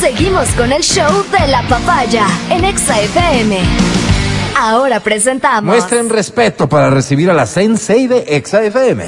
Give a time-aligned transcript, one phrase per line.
[0.00, 3.58] Seguimos con el show de la papaya en Exa FM.
[4.56, 5.64] Ahora presentamos.
[5.64, 9.06] Muestren respeto para recibir a la Sensei de Exa FM.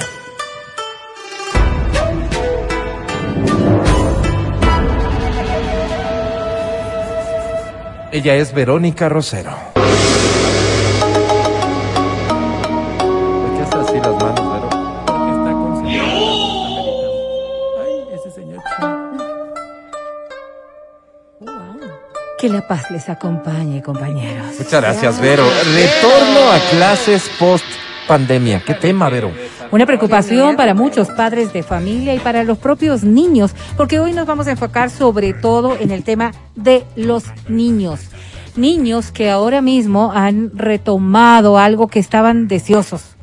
[8.11, 9.53] Ella es Verónica Rosero.
[9.75, 9.85] ¿Por
[13.55, 14.40] qué así las manos,
[22.39, 24.47] Que la paz les acompañe, compañeros.
[24.59, 25.45] Muchas gracias, Vero.
[25.75, 27.65] Retorno a clases post
[28.09, 28.63] pandemia.
[28.65, 29.31] ¿Qué tema, Vero?
[29.71, 34.27] Una preocupación para muchos padres de familia y para los propios niños, porque hoy nos
[34.27, 38.01] vamos a enfocar sobre todo en el tema de los niños.
[38.57, 43.17] Niños que ahora mismo han retomado algo que estaban deseosos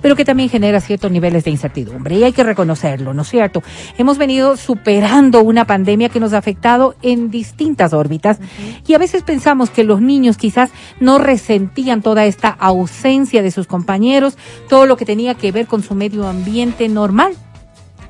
[0.00, 3.62] pero que también genera ciertos niveles de incertidumbre y hay que reconocerlo, ¿no es cierto?
[3.96, 8.38] Hemos venido superando una pandemia que nos ha afectado en distintas órbitas
[8.86, 13.66] y a veces pensamos que los niños quizás no resentían toda esta ausencia de sus
[13.66, 14.36] compañeros,
[14.68, 17.34] todo lo que tenía que ver con su medio ambiente normal.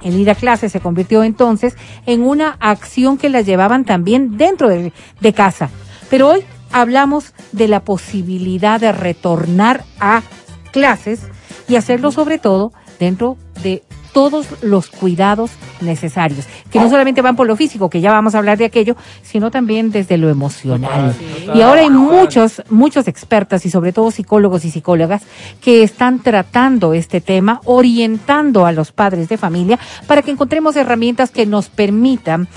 [0.03, 4.69] El ir a clase se convirtió entonces en una acción que la llevaban también dentro
[4.69, 5.71] de, de casa.
[6.09, 10.23] Pero hoy hablamos de la posibilidad de retornar a
[10.71, 11.23] clases
[11.69, 13.83] y hacerlo sobre todo dentro de
[14.13, 18.39] todos los cuidados necesarios, que no solamente van por lo físico, que ya vamos a
[18.39, 21.15] hablar de aquello, sino también desde lo emocional.
[21.55, 25.23] Y ahora hay muchos, muchos expertas y sobre todo psicólogos y psicólogas
[25.61, 31.31] que están tratando este tema, orientando a los padres de familia para que encontremos herramientas
[31.31, 32.49] que nos permitan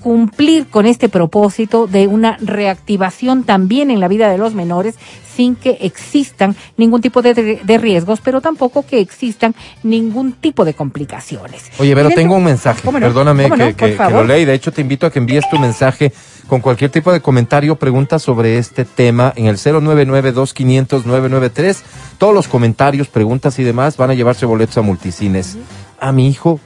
[0.00, 4.94] cumplir con este propósito de una reactivación también en la vida de los menores
[5.34, 10.72] sin que existan ningún tipo de, de riesgos, pero tampoco que existan ningún tipo de
[10.72, 11.64] complicaciones.
[11.78, 12.80] Oye, Dentro- tengo un mensaje.
[12.90, 13.66] Perdóname ¿Cómo no?
[13.66, 16.12] que, que- que lo lea y de hecho te invito a que envíes tu mensaje
[16.46, 21.76] con cualquier tipo de comentario, pregunta sobre este tema en el 099-2500-993.
[22.18, 25.56] Todos los comentarios, preguntas y demás van a llevarse boletos a multicines.
[26.00, 26.60] A mi hijo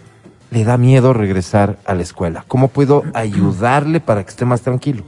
[0.50, 2.44] le da miedo regresar a la escuela.
[2.49, 5.05] ¿Cómo puedo ayudarle para que esté más tranquilo?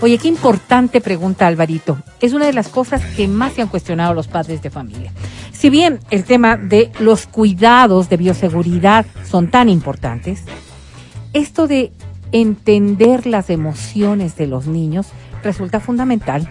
[0.00, 1.98] Oye, qué importante pregunta, Alvarito.
[2.20, 5.12] Es una de las cosas que más se han cuestionado los padres de familia.
[5.52, 10.44] Si bien el tema de los cuidados de bioseguridad son tan importantes,
[11.32, 11.92] esto de
[12.32, 15.08] entender las emociones de los niños
[15.42, 16.48] resulta fundamental.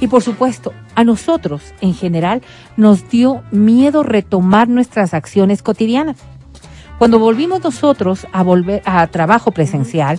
[0.00, 2.42] Y por supuesto, a nosotros en general
[2.76, 6.16] nos dio miedo retomar nuestras acciones cotidianas.
[6.98, 10.18] Cuando volvimos nosotros a volver a trabajo presencial,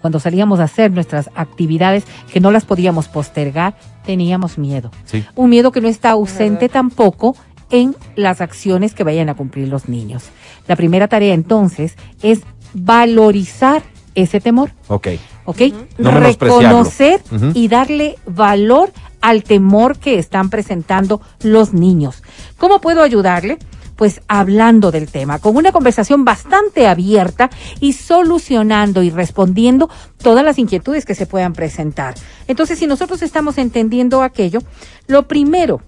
[0.00, 4.90] cuando salíamos a hacer nuestras actividades que no las podíamos postergar, teníamos miedo.
[5.04, 5.24] Sí.
[5.34, 7.36] Un miedo que no está ausente tampoco
[7.70, 10.24] en las acciones que vayan a cumplir los niños.
[10.66, 12.40] La primera tarea entonces es
[12.74, 13.82] valorizar
[14.14, 15.08] ese temor, Ok.
[15.44, 15.60] ¿ok?
[15.98, 16.10] No.
[16.18, 17.22] Reconocer
[17.54, 22.22] y darle valor al temor que están presentando los niños.
[22.56, 23.58] ¿Cómo puedo ayudarle?
[23.98, 27.50] Pues hablando del tema, con una conversación bastante abierta
[27.80, 29.90] y solucionando y respondiendo
[30.22, 32.14] todas las inquietudes que se puedan presentar.
[32.46, 34.60] Entonces, si nosotros estamos entendiendo aquello,
[35.08, 35.82] lo primero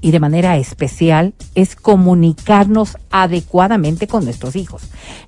[0.00, 4.82] y de manera especial es comunicarnos adecuadamente con nuestros hijos.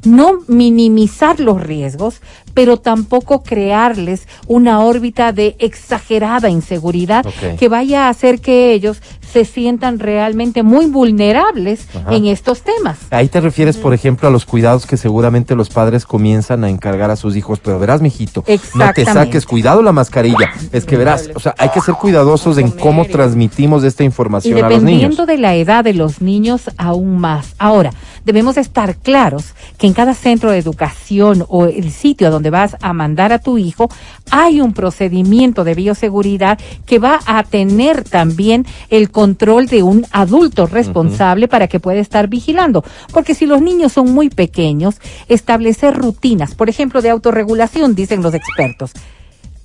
[0.05, 2.21] No minimizar los riesgos,
[2.59, 7.25] pero tampoco crearles una órbita de exagerada inseguridad
[7.57, 9.01] que vaya a hacer que ellos
[9.33, 12.15] se sientan realmente muy vulnerables Ajá.
[12.15, 12.99] en estos temas.
[13.11, 17.11] Ahí te refieres, por ejemplo, a los cuidados que seguramente los padres comienzan a encargar
[17.11, 18.43] a sus hijos, pero verás, mijito,
[18.75, 20.51] no te saques, cuidado la mascarilla.
[20.73, 24.59] Es que verás, o sea, hay que ser cuidadosos en cómo transmitimos esta Y información
[24.59, 24.85] a los niños.
[24.85, 27.55] dependiendo de la edad de los niños, aún más.
[27.59, 27.93] Ahora,
[28.25, 32.77] debemos estar claros que en cada centro de educación o el sitio a donde vas
[32.81, 33.89] a mandar a tu hijo,
[34.31, 40.67] hay un procedimiento de bioseguridad que va a tener también el control de un adulto
[40.67, 42.85] responsable para que pueda estar vigilando.
[43.13, 48.35] Porque si los niños son muy pequeños, establecer rutinas, por ejemplo, de autorregulación, dicen los
[48.35, 48.93] expertos,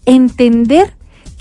[0.05, 0.93] entender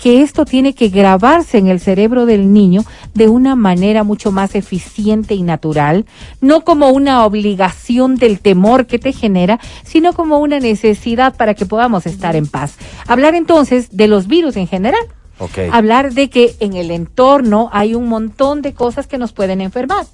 [0.03, 2.83] que esto tiene que grabarse en el cerebro del niño
[3.13, 6.05] de una manera mucho más eficiente y natural,
[6.41, 11.65] no como una obligación del temor que te genera, sino como una necesidad para que
[11.65, 12.75] podamos estar en paz.
[13.07, 15.05] Hablar entonces de los virus en general.
[15.71, 20.05] Hablar de que en el entorno hay un montón de cosas que nos pueden enfermar.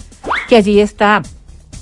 [0.47, 1.23] Que allí está,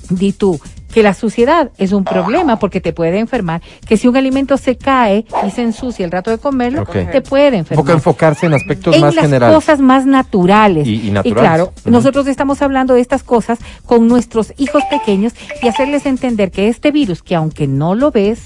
[0.08, 0.58] di tú,
[0.98, 3.62] que la suciedad es un problema porque te puede enfermar.
[3.86, 7.56] Que si un alimento se cae y se ensucia el rato de comerlo, te puede
[7.58, 9.54] enfermar enfocarse en aspectos en más las generales.
[9.54, 10.88] cosas más naturales.
[10.88, 11.48] Y- y naturales.
[11.48, 11.90] claro, Ujú.
[11.90, 16.90] nosotros estamos hablando de estas cosas con nuestros hijos pequeños y hacerles entender que este
[16.90, 18.40] virus, que aunque no lo ves,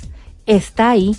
[0.44, 1.16] está ahí,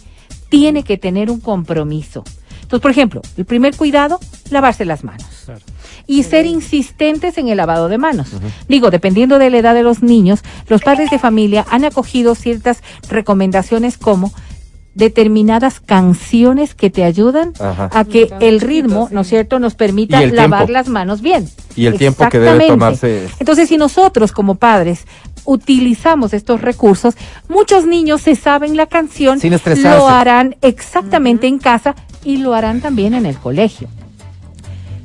[0.49, 2.23] tiene que tener un compromiso.
[2.61, 4.19] Entonces, por ejemplo, el primer cuidado,
[4.51, 5.25] lavarse las manos.
[5.45, 5.61] Claro.
[6.05, 8.29] Y ser insistentes en el lavado de manos.
[8.67, 12.83] Digo, dependiendo de la edad de los niños, los padres de familia han acogido ciertas
[13.09, 14.33] recomendaciones como
[14.95, 17.89] determinadas canciones que te ayudan Ajá.
[17.91, 20.71] a que el ritmo, ¿no es cierto?, nos permita lavar tiempo.
[20.71, 21.49] las manos bien.
[21.75, 23.27] Y el tiempo que debe tomarse.
[23.39, 25.05] Entonces, si nosotros como padres
[25.45, 27.15] utilizamos estos recursos,
[27.49, 29.97] muchos niños se saben la canción, Sin estresarse.
[29.97, 33.87] lo harán exactamente en casa y lo harán también en el colegio.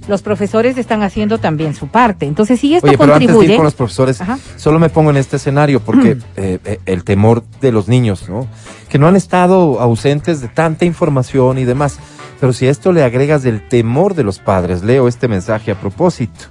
[0.09, 2.27] Los profesores están haciendo también su parte.
[2.27, 4.39] Entonces, si esto Oye, pero antes de contribuye, ir con los profesores, Ajá.
[4.57, 8.49] solo me pongo en este escenario porque eh, eh, el temor de los niños, ¿no?
[8.89, 11.99] Que no han estado ausentes de tanta información y demás.
[12.41, 15.81] Pero si a esto le agregas el temor de los padres, leo este mensaje a
[15.81, 16.47] propósito.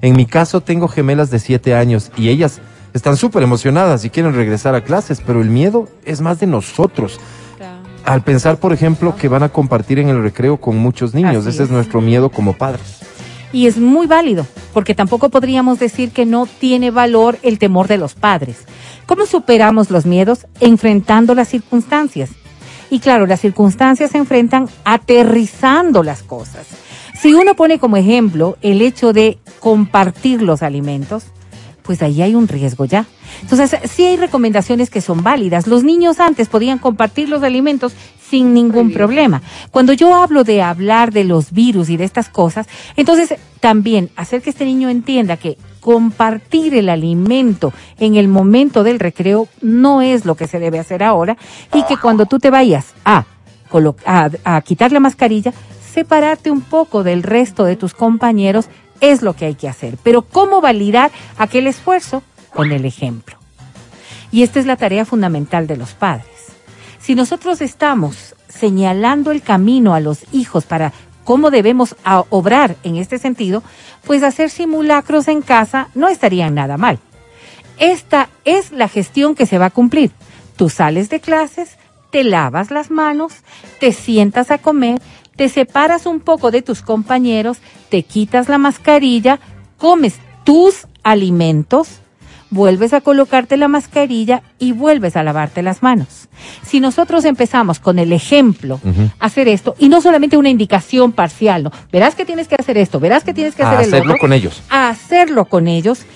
[0.00, 2.60] En mi caso tengo gemelas de siete años y ellas
[2.94, 7.20] están súper emocionadas y quieren regresar a clases, pero el miedo es más de nosotros.
[8.06, 11.48] Al pensar, por ejemplo, que van a compartir en el recreo con muchos niños, Así
[11.48, 11.70] ese es es.
[11.70, 13.00] nuestro miedo como padres.
[13.52, 17.98] Y es muy válido, porque tampoco podríamos decir que no tiene valor el temor de
[17.98, 18.58] los padres.
[19.06, 20.46] ¿Cómo superamos los miedos?
[20.60, 22.30] Enfrentando las circunstancias.
[22.90, 26.66] Y claro, las circunstancias se enfrentan aterrizando las cosas.
[27.20, 31.24] Si uno pone como ejemplo el hecho de compartir los alimentos,
[31.86, 33.06] pues ahí hay un riesgo ya.
[33.42, 35.66] Entonces, sí hay recomendaciones que son válidas.
[35.66, 37.92] Los niños antes podían compartir los alimentos
[38.28, 39.40] sin ningún problema.
[39.70, 42.66] Cuando yo hablo de hablar de los virus y de estas cosas,
[42.96, 48.98] entonces también hacer que este niño entienda que compartir el alimento en el momento del
[48.98, 51.36] recreo no es lo que se debe hacer ahora
[51.72, 53.24] y que cuando tú te vayas a,
[54.04, 55.52] a, a quitar la mascarilla,
[55.94, 58.68] separarte un poco del resto de tus compañeros
[59.00, 59.96] es lo que hay que hacer.
[60.02, 62.22] Pero ¿cómo validar aquel esfuerzo?
[62.52, 63.36] Con el ejemplo.
[64.32, 66.26] Y esta es la tarea fundamental de los padres.
[66.98, 70.92] Si nosotros estamos señalando el camino a los hijos para
[71.24, 71.96] cómo debemos
[72.30, 73.62] obrar en este sentido,
[74.04, 76.98] pues hacer simulacros en casa no estaría nada mal.
[77.78, 80.10] Esta es la gestión que se va a cumplir.
[80.56, 81.76] Tú sales de clases,
[82.16, 83.34] te lavas las manos,
[83.78, 85.02] te sientas a comer,
[85.36, 87.58] te separas un poco de tus compañeros,
[87.90, 89.38] te quitas la mascarilla,
[89.76, 92.00] comes tus alimentos,
[92.48, 96.30] vuelves a colocarte la mascarilla y vuelves a lavarte las manos.
[96.62, 98.80] Si nosotros empezamos con el ejemplo,
[99.18, 102.98] hacer esto, y no solamente una indicación parcial, no, verás que tienes que hacer esto,
[102.98, 104.62] verás que tienes que A hacer el hacerlo otro, con ellos.
[104.70, 106.06] a hacerlo con ellos,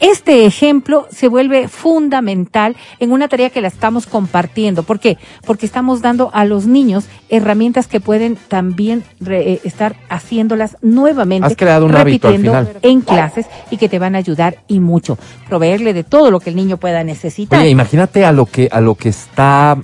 [0.00, 4.82] este ejemplo se vuelve fundamental en una tarea que la estamos compartiendo.
[4.82, 5.18] ¿Por qué?
[5.44, 11.46] Porque estamos dando a los niños herramientas que pueden también re- eh, estar haciéndolas nuevamente.
[11.46, 12.78] Has creado un hábito al repitiendo final.
[12.82, 15.18] en clases y que te van a ayudar y mucho.
[15.48, 17.60] Proveerle de todo lo que el niño pueda necesitar.
[17.60, 19.76] Oye, imagínate a lo que a lo que está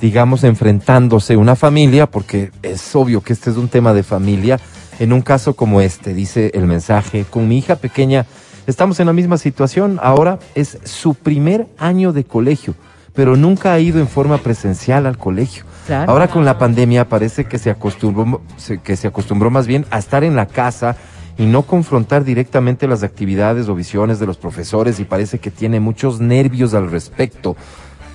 [0.00, 4.58] digamos enfrentándose una familia, porque es obvio que este es un tema de familia.
[4.98, 8.24] En un caso como este, dice el mensaje, con mi hija pequeña
[8.70, 9.98] estamos en la misma situación.
[10.02, 12.74] Ahora es su primer año de colegio,
[13.14, 15.64] pero nunca ha ido en forma presencial al colegio.
[15.86, 16.12] Claro.
[16.12, 18.42] Ahora con la pandemia parece que se acostumbró,
[18.82, 20.96] que se acostumbró más bien a estar en la casa
[21.36, 25.80] y no confrontar directamente las actividades o visiones de los profesores y parece que tiene
[25.80, 27.56] muchos nervios al respecto.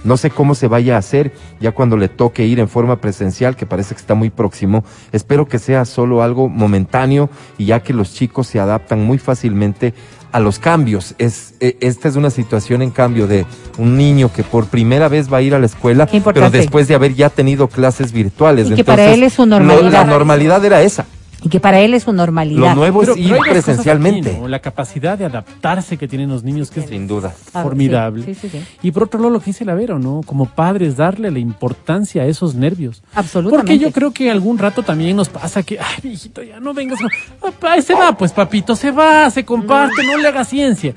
[0.06, 3.56] No sé cómo se vaya a hacer ya cuando le toque ir en forma presencial,
[3.56, 4.86] que parece que está muy próximo.
[5.12, 9.94] Espero que sea solo algo momentáneo y ya que los chicos se adaptan muy fácilmente
[10.32, 11.16] a los cambios.
[11.18, 13.46] Es, eh, esta es una situación en cambio de
[13.78, 16.96] un niño que por primera vez va a ir a la escuela, pero después de
[16.96, 18.70] haber ya tenido clases virtuales.
[18.70, 19.92] Y que para él es su normalidad.
[19.92, 21.06] la normalidad era esa.
[21.44, 22.70] Y que para él es su normalidad.
[22.70, 24.32] Lo nuevo es pero ir presencialmente.
[24.32, 24.48] aquí, ¿no?
[24.48, 27.34] La capacidad de adaptarse que tienen los niños, que es Sin duda.
[27.54, 28.24] Ah, formidable.
[28.26, 28.66] sí, sí, sí, sí.
[28.82, 30.22] Y por otro lado, lo que dice Lavero, ¿no?
[30.26, 33.04] Como padres, darle la importancia a esos nervios.
[33.14, 33.58] Absolutamente.
[33.58, 36.74] Porque yo creo que algún rato también nos pasa que, ay, mi hijito, ya no
[36.74, 37.00] vengas.
[37.40, 40.94] Papá, se va, pues papito, se va, se comparte, no le haga ciencia.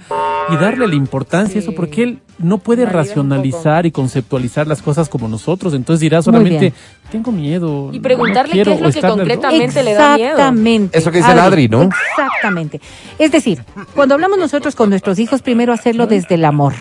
[0.51, 5.09] Y darle la importancia a eso, porque él no puede racionalizar y conceptualizar las cosas
[5.09, 5.75] como nosotros.
[5.75, 6.73] Entonces dirá solamente,
[7.11, 7.91] tengo miedo.
[7.93, 10.38] Y preguntarle no quiero", qué es lo que concretamente le da miedo.
[10.39, 10.99] Exactamente.
[10.99, 11.83] Eso que dice el Adri, ¿no?
[11.83, 12.81] Exactamente.
[13.19, 13.63] Es decir,
[13.95, 16.75] cuando hablamos nosotros con nuestros hijos, primero hacerlo desde el amor.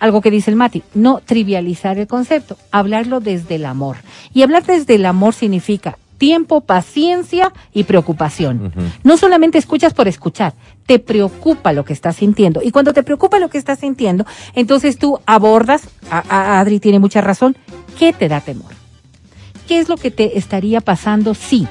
[0.00, 3.96] Algo que dice el Mati, no trivializar el concepto, hablarlo desde el amor.
[4.32, 8.72] Y hablar desde el amor significa tiempo, paciencia y preocupación.
[9.04, 10.52] No solamente escuchas por escuchar,
[10.86, 12.60] te preocupa lo que estás sintiendo.
[12.62, 16.98] Y cuando te preocupa lo que estás sintiendo, entonces tú abordas, a- a- Adri tiene
[16.98, 17.56] mucha razón,
[17.98, 18.72] ¿qué te da temor?
[19.68, 21.68] ¿Qué es lo que te estaría pasando si?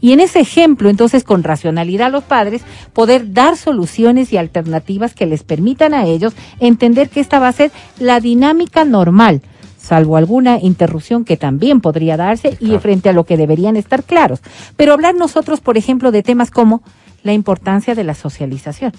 [0.00, 2.62] Y en ese ejemplo, entonces, con racionalidad los padres,
[2.92, 7.52] poder dar soluciones y alternativas que les permitan a ellos entender que esta va a
[7.52, 9.42] ser la dinámica normal.
[9.78, 14.40] salvo alguna interrupción que también podría darse y frente a lo que deberían estar claros.
[14.76, 16.82] Pero hablar nosotros, por ejemplo, de temas como
[17.22, 18.92] la importancia de la socialización.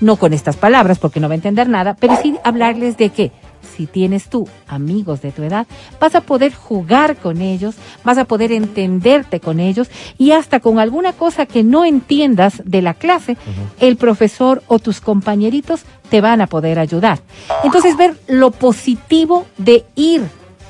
[0.00, 3.32] No con estas palabras, porque no va a entender nada, pero sí hablarles de que
[3.78, 5.68] si tienes tú amigos de tu edad,
[6.00, 10.80] vas a poder jugar con ellos, vas a poder entenderte con ellos y hasta con
[10.80, 13.36] alguna cosa que no entiendas de la clase,
[13.78, 17.20] el profesor o tus compañeritos te van a poder ayudar.
[17.62, 20.22] Entonces ver lo positivo de ir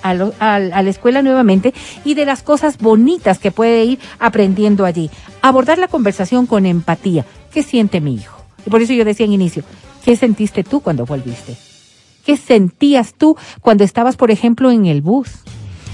[0.02, 1.72] a, a, la escuela nuevamente
[2.04, 5.10] y de las cosas bonitas que puede ir aprendiendo allí.
[5.40, 7.24] Abordar la conversación con empatía.
[7.54, 8.36] ¿Qué siente mi hijo?
[8.66, 9.62] Y por eso yo decía en inicio,
[10.04, 11.67] ¿qué sentiste tú cuando volviste?
[12.28, 15.30] ¿Qué sentías tú cuando estabas, por ejemplo, en el bus?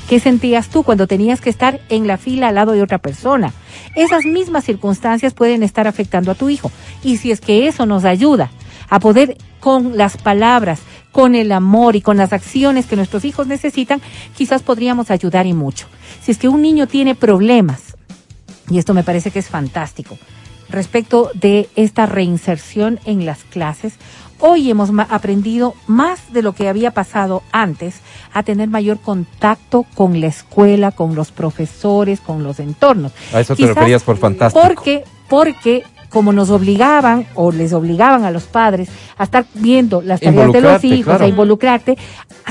[0.08, 3.52] ¿Qué sentías tú cuando tenías que estar en la fila al lado de otra persona?
[3.94, 6.72] Esas mismas circunstancias pueden estar afectando a tu hijo.
[7.04, 8.50] Y si es que eso nos ayuda
[8.90, 10.80] a poder con las palabras,
[11.12, 14.02] con el amor y con las acciones que nuestros hijos necesitan,
[14.36, 15.86] quizás podríamos ayudar y mucho.
[16.20, 17.94] Si es que un niño tiene problemas,
[18.68, 20.18] y esto me parece que es fantástico,
[20.68, 23.94] respecto de esta reinserción en las clases,
[24.46, 28.00] Hoy hemos aprendido más de lo que había pasado antes
[28.34, 33.12] a tener mayor contacto con la escuela, con los profesores, con los entornos.
[33.32, 34.62] A eso te referías por fantástico.
[34.62, 40.20] Porque, porque como nos obligaban o les obligaban a los padres a estar viendo las
[40.20, 41.96] tareas de los hijos, a involucrarte,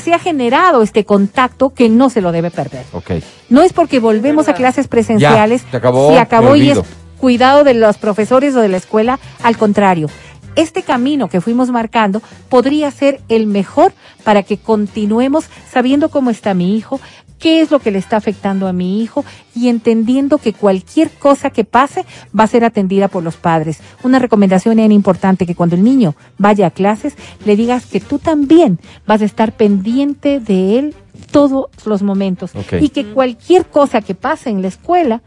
[0.01, 2.85] se ha generado este contacto que no se lo debe perder.
[2.91, 3.21] Okay.
[3.49, 6.79] No es porque volvemos a clases presenciales, se acabó, se acabó y es
[7.19, 10.09] cuidado de los profesores o de la escuela, al contrario
[10.55, 13.93] este camino que fuimos marcando podría ser el mejor
[14.23, 16.99] para que continuemos sabiendo cómo está mi hijo,
[17.39, 21.49] qué es lo que le está afectando a mi hijo y entendiendo que cualquier cosa
[21.49, 22.05] que pase
[22.37, 23.79] va a ser atendida por los padres.
[24.01, 28.19] Una recomendación es importante que cuando el niño vaya a clases le digas que tú
[28.19, 30.95] también vas a estar pendiente de él
[31.31, 35.21] todos los momentos y que cualquier cosa que pase en la escuela,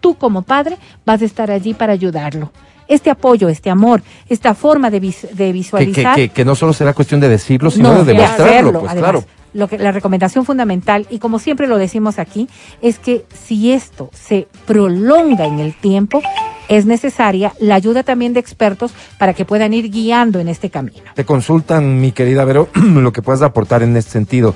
[0.00, 2.50] tú como padre vas a estar allí para ayudarlo
[2.94, 5.00] este apoyo, este amor, esta forma de,
[5.32, 6.30] de visualizar.
[6.30, 9.24] Que, no solo será cuestión de decirlo, sino de demostrarlo, pues claro.
[9.54, 12.48] Lo que, la recomendación fundamental, y como siempre lo decimos aquí,
[12.80, 16.22] es que si esto se prolonga en el tiempo,
[16.68, 21.02] es necesaria la ayuda también de expertos para que puedan ir guiando en este camino.
[21.14, 24.54] Te consultan, mi querida Vero, lo que puedas aportar en este sentido.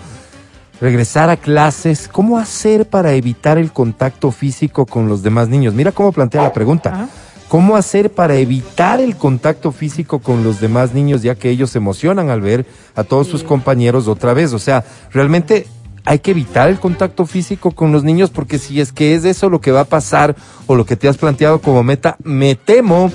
[0.80, 5.74] Regresar a clases, ¿cómo hacer para evitar el contacto físico con los demás niños?
[5.74, 7.08] Mira cómo plantea la pregunta.
[7.48, 11.78] ¿Cómo hacer para evitar el contacto físico con los demás niños, ya que ellos se
[11.78, 14.52] emocionan al ver a todos sus compañeros otra vez?
[14.52, 15.66] O sea, realmente
[16.06, 19.50] hay que evitar el contacto físico con los niños porque si es que es eso
[19.50, 20.36] lo que va a pasar
[20.66, 23.10] o lo que te has planteado como meta, me temo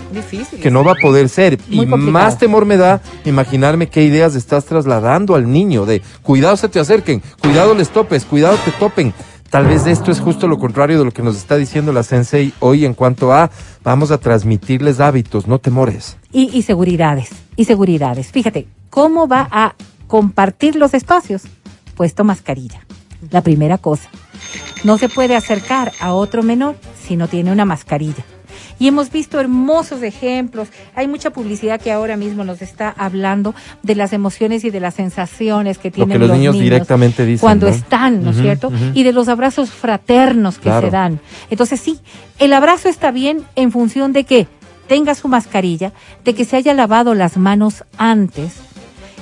[0.62, 1.58] que no va a poder ser.
[1.70, 6.70] y más temor me da imaginarme qué ideas estás trasladando al niño de cuidado se
[6.70, 9.14] te acerquen, cuidado les topes, cuidado te topen.
[9.52, 12.54] Tal vez esto es justo lo contrario de lo que nos está diciendo la Sensei
[12.62, 13.52] hoy en cuanto a
[13.84, 16.16] vamos a transmitirles hábitos, no temores.
[16.32, 18.32] Y, y seguridades, y seguridades.
[18.32, 19.76] Fíjate, ¿cómo va a
[20.08, 21.44] compartir los espacios?
[21.96, 22.86] Puesto mascarilla.
[23.30, 24.10] La primera cosa.
[24.86, 28.24] No se puede acercar a otro menor si no tiene una mascarilla
[28.82, 30.70] y hemos visto hermosos ejemplos.
[30.96, 34.96] Hay mucha publicidad que ahora mismo nos está hablando de las emociones y de las
[34.96, 38.72] sensaciones que tienen los, niños, directamente dicen, cuando están, ¿no es cierto?
[38.96, 41.20] Y de los abrazos fraternos que se dan.
[41.52, 42.00] Entonces sí,
[42.40, 44.48] el abrazo está bien en función de que
[44.88, 45.94] tenga su mascarilla,
[46.26, 48.71] de que se haya lavado las manos antes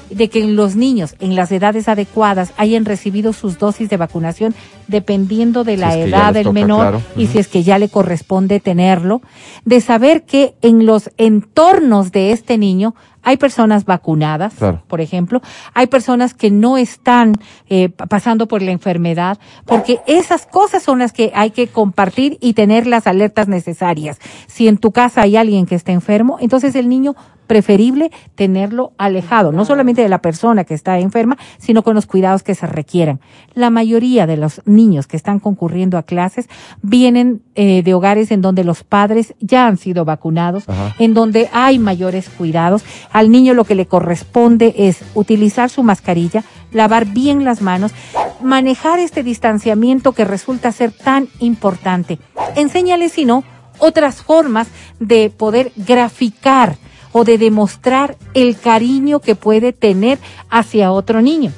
[0.09, 4.55] de que los niños en las edades adecuadas hayan recibido sus dosis de vacunación
[4.87, 9.21] dependiendo de la edad del menor y si es que ya le corresponde tenerlo,
[9.65, 14.53] de saber que en los entornos de este niño hay personas vacunadas,
[14.87, 15.41] por ejemplo,
[15.73, 17.33] hay personas que no están
[17.67, 22.53] eh, pasando por la enfermedad, porque esas cosas son las que hay que compartir y
[22.53, 24.19] tener las alertas necesarias.
[24.47, 27.15] Si en tu casa hay alguien que está enfermo, entonces el niño
[27.49, 32.43] preferible tenerlo alejado, no solamente de la persona que está enferma, sino con los cuidados
[32.43, 33.21] que se requieran.
[33.55, 36.47] La mayoría de los niños que están concurriendo a clases
[36.83, 40.65] vienen eh, de hogares en donde los padres ya han sido vacunados,
[40.99, 42.85] en donde hay mayores cuidados.
[43.11, 47.91] Al niño lo que le corresponde es utilizar su mascarilla, lavar bien las manos,
[48.41, 52.19] manejar este distanciamiento que resulta ser tan importante.
[52.55, 53.43] Enséñale, si no,
[53.79, 54.67] otras formas
[54.99, 56.77] de poder graficar
[57.11, 61.51] o de demostrar el cariño que puede tener hacia otro niño.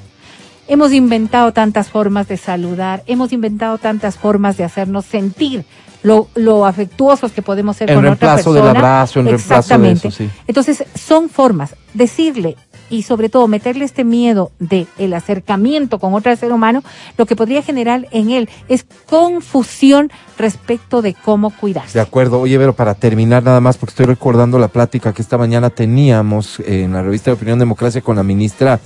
[0.68, 5.66] Hemos inventado tantas formas de saludar, hemos inventado tantas formas de hacernos sentir
[6.04, 8.60] lo, lo afectuosos que podemos ser con otra persona.
[8.60, 10.10] del abrazo, en Exactamente.
[10.48, 11.76] Entonces, son formas.
[11.94, 12.56] Decirle
[12.90, 16.84] y sobre todo meterle este miedo de el acercamiento con otro ser humano,
[17.18, 21.98] lo que podría generar en él es confusión respecto de cómo cuidarse.
[21.98, 22.40] De acuerdo.
[22.40, 26.60] Oye, Vero, para terminar nada más, porque estoy recordando la plática que esta mañana teníamos
[26.60, 28.80] en la revista de Opinión Democracia con la ministra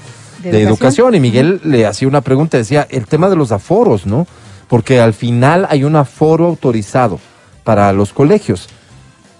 [0.43, 0.67] ¿De de, Educación?
[0.67, 4.27] Educación y Miguel le hacía una pregunta, decía el tema de los aforos, ¿no?
[4.67, 7.19] Porque al final hay un aforo autorizado
[7.63, 8.69] para los colegios.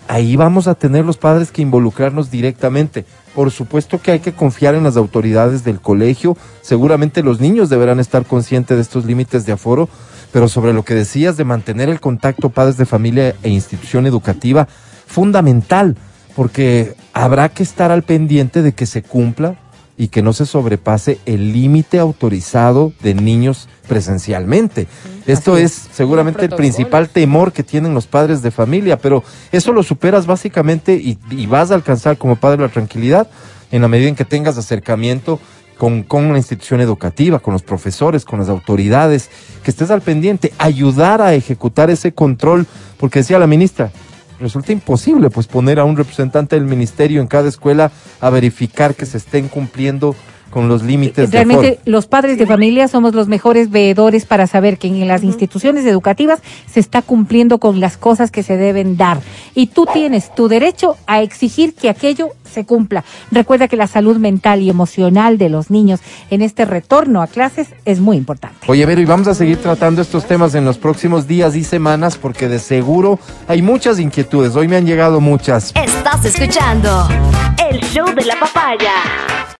[0.07, 3.05] Ahí vamos a tener los padres que involucrarnos directamente.
[3.33, 6.37] Por supuesto que hay que confiar en las autoridades del colegio.
[6.61, 9.89] Seguramente los niños deberán estar conscientes de estos límites de aforo,
[10.31, 14.67] pero sobre lo que decías de mantener el contacto padres de familia e institución educativa,
[15.07, 15.95] fundamental,
[16.35, 19.55] porque habrá que estar al pendiente de que se cumpla
[19.97, 24.87] y que no se sobrepase el límite autorizado de niños presencialmente.
[25.25, 29.83] Esto es seguramente el principal temor que tienen los padres de familia, pero eso lo
[29.83, 33.29] superas básicamente y, y vas a alcanzar como padre la tranquilidad
[33.71, 35.39] en la medida en que tengas acercamiento
[35.77, 39.29] con, con la institución educativa, con los profesores, con las autoridades,
[39.63, 42.65] que estés al pendiente, ayudar a ejecutar ese control,
[42.97, 43.91] porque decía la ministra,
[44.39, 49.05] resulta imposible pues poner a un representante del ministerio en cada escuela a verificar que
[49.05, 50.15] se estén cumpliendo
[50.49, 54.77] con los límites de Realmente los padres de familia somos los mejores veedores para saber
[54.77, 56.39] que en las instituciones educativas
[56.71, 59.19] se está cumpliendo con las cosas que se deben dar.
[59.53, 63.03] Y tú tienes tu derecho a exigir que aquello se cumpla.
[63.31, 65.99] Recuerda que la salud mental y emocional de los niños
[66.29, 68.57] en este retorno a clases es muy importante.
[68.67, 72.17] Oye, Vero, y vamos a seguir tratando estos temas en los próximos días y semanas
[72.17, 74.55] porque de seguro hay muchas inquietudes.
[74.55, 75.73] Hoy me han llegado muchas.
[75.75, 77.07] Estás escuchando
[77.69, 79.44] el show de la papaya